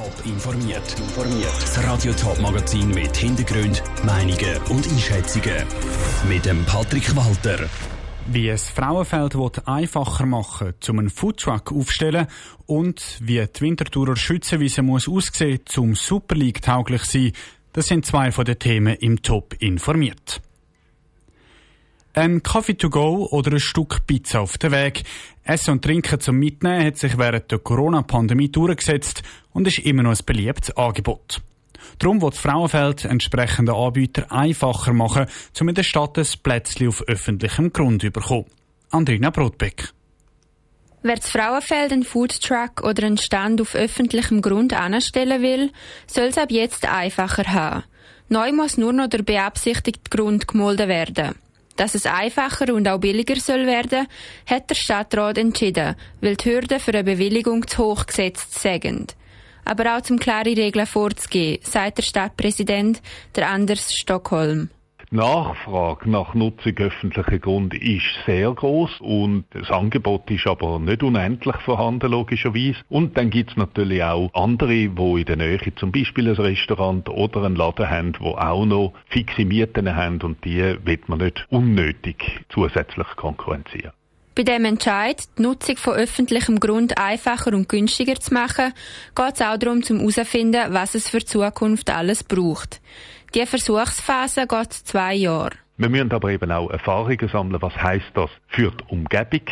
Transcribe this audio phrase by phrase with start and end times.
[0.00, 0.96] Top informiert.
[1.60, 5.66] Das Radio Top Magazin mit Hintergrund, Meinungen und Einschätzungen
[6.26, 7.68] mit dem Patrick Walter.
[8.26, 9.36] Wie es Frauenfeld
[9.66, 12.28] einfacher machen zum einen Foodtruck aufstellen
[12.64, 17.32] und wie die Winterthurer Schützenwiese muss aussehen, zum Super League tauglich sein,
[17.74, 20.40] das sind zwei von den Themen im Top informiert.
[22.12, 25.04] Ein Kaffee to go oder ein Stück Pizza auf dem Weg.
[25.44, 29.22] Essen und Trinken zum Mitnehmen hat sich während der Corona-Pandemie durchgesetzt
[29.52, 31.40] und ist immer noch ein beliebtes Angebot.
[31.98, 35.26] Darum wird Frauenfeld entsprechende Anbieter einfacher machen,
[35.60, 38.46] um in der Stadt ein Plätzchen auf öffentlichem Grund zu bekommen.
[38.90, 39.92] Andrina Brotbeck.
[41.02, 45.72] Wer das Frauenfeld einen Foodtruck oder einen Stand auf öffentlichem Grund anstellen will,
[46.06, 47.84] soll es ab jetzt einfacher haben.
[48.28, 51.34] Neu muss nur noch der beabsichtigte Grund gemolden werden.
[51.76, 54.06] Dass es einfacher und auch billiger soll werden,
[54.44, 59.16] hat der Stadtrat entschieden, weil die Hürden für eine Bewilligung zu hoch gesetzt sind.
[59.70, 63.00] Aber auch zum klare Regeln vorzugehen, sagt der Stadtpräsident,
[63.36, 64.68] der Anders Stockholm.
[65.12, 71.04] Die Nachfrage nach Nutzung öffentlicher Grund ist sehr groß und das Angebot ist aber nicht
[71.04, 72.80] unendlich vorhanden, logischerweise.
[72.88, 77.08] Und dann gibt es natürlich auch andere, die in der Nähe zum Beispiel ein Restaurant
[77.08, 81.46] oder einen Laden haben, die auch noch fixe Mieten haben und die wird man nicht
[81.48, 83.92] unnötig zusätzlich konkurrenzieren.
[84.40, 88.72] Bei dem Entscheid, die Nutzung von öffentlichem Grund einfacher und günstiger zu machen,
[89.14, 92.80] geht es auch darum, zum herauszufinden, was es für Zukunft alles braucht.
[93.34, 95.50] Die Versuchsphase geht zwei Jahre.
[95.80, 97.62] Wir müssen aber eben auch Erfahrungen sammeln.
[97.62, 99.46] Was heißt das für die Umgebung?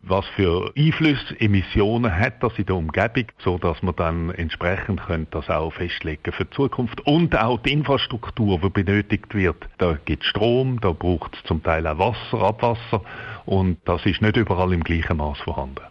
[0.00, 5.50] Was für Einflüsse, Emissionen hat das in der Umgebung, so dass man dann entsprechend das
[5.50, 9.68] auch festlegen für die Zukunft und auch die Infrastruktur, die benötigt wird.
[9.76, 13.02] Da gibt es Strom, da braucht es zum Teil auch Wasser, Abwasser
[13.44, 15.84] und das ist nicht überall im gleichen Maß vorhanden.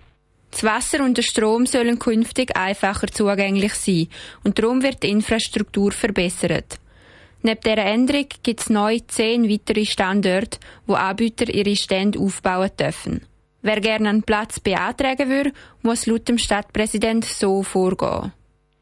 [0.49, 4.07] Das Wasser und der Strom sollen künftig einfacher zugänglich sein
[4.43, 6.79] und darum wird die Infrastruktur verbessert.
[7.45, 13.21] Neben dieser Änderung gibt es neu zehn weitere Standorte, wo Anbieter ihre Stände aufbauen dürfen.
[13.61, 15.51] Wer gerne einen Platz beantragen würde,
[15.81, 18.31] muss laut dem Stadtpräsident so vorgehen.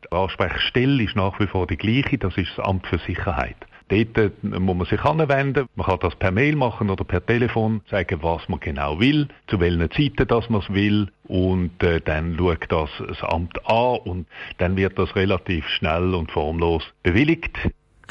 [0.04, 3.56] Die Ansprechstelle ist nach wie vor die gleiche, das ist das Amt für Sicherheit.
[3.90, 5.66] Dort äh, muss man sich anwenden.
[5.76, 9.60] Man kann das per Mail machen oder per Telefon, sagen, was man genau will, zu
[9.60, 14.28] welchen Zeiten das man es will und äh, dann schaut das das Amt an und
[14.60, 17.58] dann wird das relativ schnell und formlos bewilligt.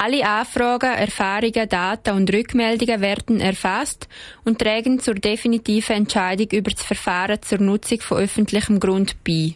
[0.03, 4.09] Alle Anfragen, Erfahrungen, Daten und Rückmeldungen werden erfasst
[4.43, 9.53] und tragen zur definitiven Entscheidung über das Verfahren zur Nutzung von öffentlichem Grund bei.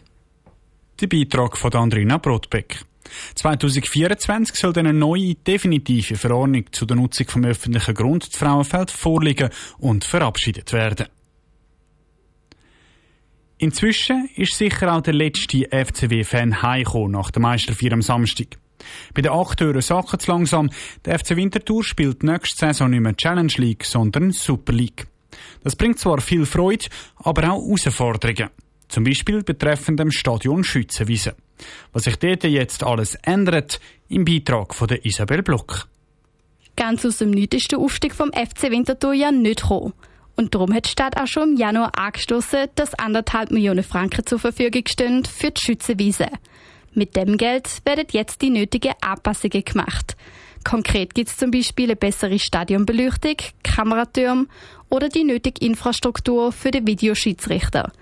[1.00, 2.84] Der Beitrag von Andrina Brotbeck.
[3.34, 9.50] 2024 soll eine neue definitive Verordnung zu der Nutzung vom öffentlichen Grund zu Frauenfeld vorliegen
[9.78, 11.08] und verabschiedet werden.
[13.58, 18.58] Inzwischen ist sicher auch der letzte FCW-Fan heimgekommen nach der Meisterfeier am Samstag.
[19.14, 20.70] Bei den Akteuren sacken es langsam.
[21.04, 25.06] Der FC Winterthur spielt nächste Saison nicht mehr Challenge League, sondern Super League.
[25.64, 26.86] Das bringt zwar viel Freude,
[27.16, 28.50] aber auch Herausforderungen.
[28.88, 31.34] Zum Beispiel betreffend dem Stadion Schützenwiese.
[31.92, 35.88] Was sich dort jetzt alles ändert, im Beitrag von der Isabel Block.
[36.76, 39.94] Ganz aus dem Nichts ist der Aufstieg vom FC Winterthur ja nicht gekommen.
[40.36, 44.38] Und darum hat die Stadt auch schon im Januar angestoßen, dass anderthalb Millionen Franken zur
[44.38, 46.26] Verfügung stehen für die Schützenwiese.
[46.96, 50.16] Mit dem Geld werden jetzt die nötigen Anpassungen gemacht.
[50.64, 54.46] Konkret gibt es zum Beispiel eine bessere Stadionbeleuchtung, Kameratürme
[54.88, 57.92] oder die nötige Infrastruktur für den Videoschiedsrichter.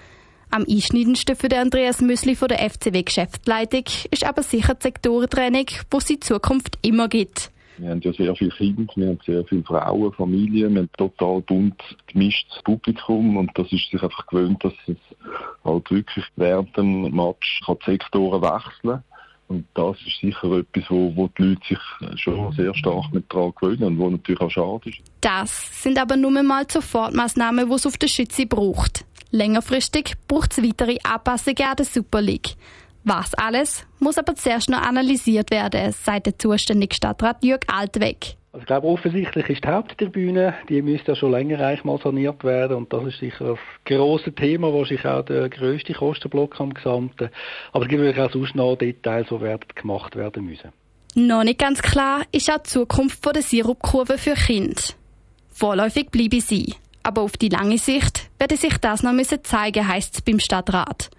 [0.53, 5.67] Am einschneidendsten für den Andreas Müsli von der FCW Geschäftsleitung ist aber sicher die Sektorentraining,
[5.91, 7.51] wo es in Zukunft immer gibt.
[7.79, 11.41] Wir haben ja sehr viele Kinder, wir haben sehr viele Frauen, Familien, wir haben total
[11.43, 14.97] bunt gemischtes Publikum und das ist sich einfach gewöhnt, dass es
[15.65, 19.03] halt wirklich während dem Match kann die Sektoren wechseln
[19.49, 23.53] und das ist sicher etwas, wo, wo die Leute sich schon sehr stark mit daran
[23.61, 24.99] gewöhnen und wo natürlich auch schade ist.
[25.21, 29.05] Das sind aber nur mal Sofortmaßnahmen, die es auf der Schütze braucht.
[29.31, 32.55] Längerfristig braucht es weitere Anpassungen an der Super League.
[33.07, 38.37] Was alles muss aber zuerst noch analysiert werden, sagt der zuständige Stadtrat Jörg Altweg.
[38.51, 42.45] Also ich glaube, offensichtlich ist die Haupttribüne, die müsste ja schon länger eigentlich mal saniert
[42.45, 47.29] werden und das ist sicher das grosse Thema, wahrscheinlich auch der grösste Kostenblock am Gesamten.
[47.73, 50.73] Aber es gibt natürlich auch sonst noch Details, die werden gemacht werden müssen.
[51.15, 54.81] Noch nicht ganz klar ist auch die Zukunft der Sirupkurve für Kinder.
[55.51, 56.75] Vorläufig bleibe sie.
[57.03, 59.13] Aber auf die lange Sicht werde sich das noch
[59.43, 61.11] zeigen, heisst es beim Stadtrat.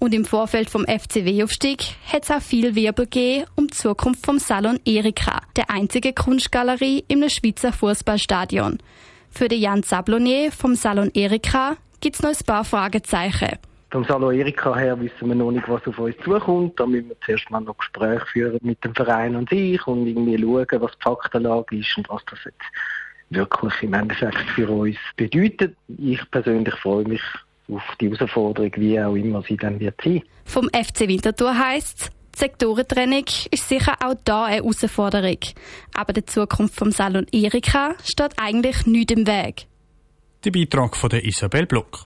[0.00, 4.38] Und im Vorfeld vom FCW-Aufstieg hat es auch viel Wirbel gegeben um die Zukunft vom
[4.38, 8.78] Salon Erika, der einzige Kunstgalerie im Schweizer Fußballstadion.
[9.30, 13.58] Für den Jan Sablonier vom Salon Erika gibt es noch ein paar Fragezeichen.
[13.90, 16.78] Vom Salo Erika her wissen wir noch nicht, was auf uns zukommt.
[16.78, 20.38] Da müssen wir zuerst mal noch Gespräche führen mit dem Verein und sich und irgendwie
[20.38, 22.60] schauen, was die Faktenlage ist und was das jetzt
[23.30, 25.74] wirklich im Endeffekt für uns bedeutet.
[25.88, 27.22] Ich persönlich freue mich
[27.70, 30.22] auf die Herausforderung, wie auch immer sie dann wird sein.
[30.44, 35.38] Vom FC Winterthur heisst die Sektorentrennung ist sicher auch da eine Herausforderung.
[35.92, 39.66] Aber der Zukunft vom Salon Erika steht eigentlich nicht im Weg.
[40.44, 42.04] Der Beitrag von der Isabel Block.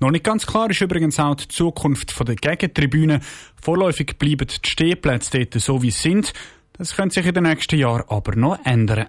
[0.00, 3.20] Noch nicht ganz klar ist übrigens auch die Zukunft der Gegentribüne.
[3.60, 6.32] Vorläufig bleiben die Stehplätze dort so, wie sie sind.
[6.78, 9.08] Das könnte sich in den nächsten Jahren aber noch ändern.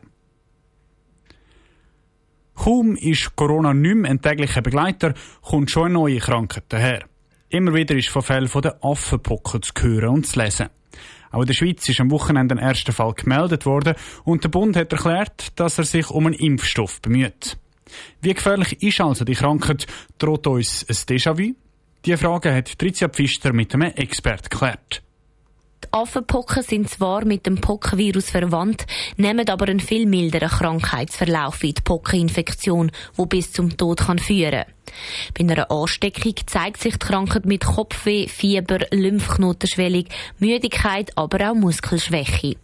[2.68, 7.06] Kaum ist Corona nicht mehr ein täglicher Begleiter, kommt schon eine neue Krankheit daher.
[7.48, 10.68] Immer wieder ist von Fällen von der Affenpocken zu hören und zu lesen.
[11.32, 14.76] Auch in der Schweiz ist am Wochenende ein erster Fall gemeldet worden und der Bund
[14.76, 17.58] hat erklärt, dass er sich um einen Impfstoff bemüht.
[18.20, 19.88] Wie gefährlich ist also die Krankheit?
[20.18, 21.56] Droht uns ein Déjà-vu?
[22.04, 25.04] Diese Frage hat Tricia Pfister mit einem Expert geklärt.
[25.92, 28.86] Affenpocken sind zwar mit dem Pockenvirus verwandt,
[29.18, 34.66] nehmen aber einen viel milderen Krankheitsverlauf wie die Pockeninfektion, wo bis zum Tod kann führen
[35.38, 40.06] Bei einer Ansteckung zeigt sich die Krankheit mit Kopfweh, Fieber, Lymphknotenschwellung,
[40.40, 42.56] Müdigkeit, aber auch Muskelschwäche.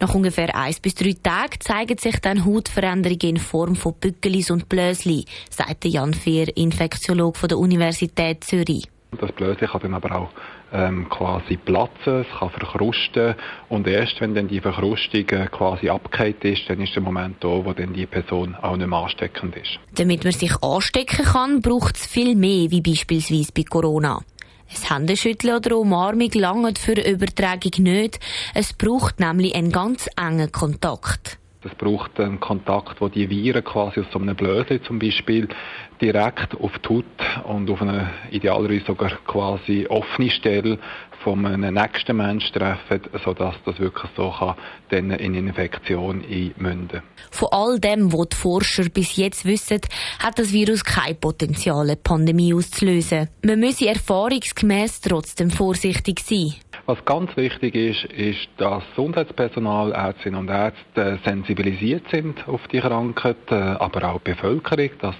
[0.00, 4.68] Nach ungefähr eins bis drei Tagen zeigen sich dann Hautveränderungen in Form von Bückelis und
[4.68, 8.88] Blösli, sagt Jan Fehr, Infektiologe der Universität Zürich.
[9.18, 10.30] Das Blösli kann dann aber auch
[10.72, 13.34] ähm, quasi platzen, es kann verkrusten
[13.68, 17.48] und erst wenn dann die Verkrustung äh, quasi abgekehrt ist, dann ist der Moment da,
[17.48, 19.78] wo dann die Person auch nicht mehr ansteckend ist.
[19.94, 24.20] Damit man sich anstecken kann, braucht es viel mehr, wie beispielsweise bei Corona.
[24.70, 28.18] Ein Händeschütteln oder Umarmung langt für Übertragung nicht.
[28.54, 31.38] Es braucht nämlich einen ganz engen Kontakt.
[31.64, 35.48] Es braucht einen Kontakt, wo die Viren quasi aus so einem Blösel zum Beispiel
[36.00, 40.78] direkt auf die Haut und auf eine idealerweise sogar quasi offene Stelle
[41.22, 44.56] von einem nächsten Menschen treffen, sodass das wirklich so kann,
[44.90, 49.80] dann in Infektion einmünden Von all dem, was die Forscher bis jetzt wissen,
[50.18, 53.28] hat das Virus kein Potenzial, eine Pandemie auszulösen.
[53.44, 56.54] Man müsse erfahrungsgemäß trotzdem vorsichtig sein.
[56.86, 63.36] Was ganz wichtig ist, ist, dass Gesundheitspersonal, Ärztinnen und Ärzte sensibilisiert sind auf die Krankheit,
[63.50, 65.14] äh, aber auch die Bevölkerung, dass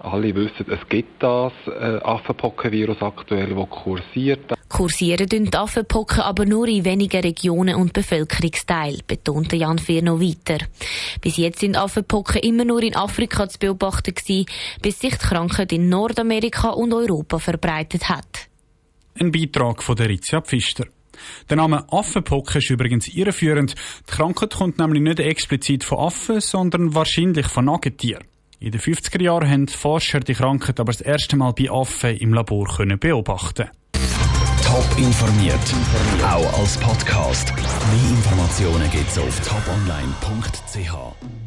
[0.00, 4.54] alle wissen, es gibt das äh, Affenpockenvirus aktuell, das kursiert.
[4.68, 10.20] Kursieren tun die Affenpocken aber nur in wenigen Regionen und Bevölkerungsteilen, betonte Jan Fehr noch
[10.20, 10.64] weiter.
[11.20, 14.46] Bis jetzt sind Affenpocken immer nur in Afrika zu beobachten gewesen,
[14.82, 18.45] bis sich die Krankheit in Nordamerika und Europa verbreitet hat.
[19.18, 20.84] Ein Beitrag von der Ritzia Pfister.
[21.48, 23.74] Der Name Affenpocken ist übrigens irreführend.
[24.08, 28.24] Die Krankheit kommt nämlich nicht explizit von Affen, sondern wahrscheinlich von Nagetieren.
[28.58, 32.34] In den 50er Jahren haben Forscher die Krankheit aber das erste Mal bei Affen im
[32.34, 33.70] Labor können beobachten.
[34.62, 35.74] Top informiert,
[36.22, 37.54] auch als Podcast.
[37.56, 41.45] Mehr Informationen gibt's auf toponline.ch.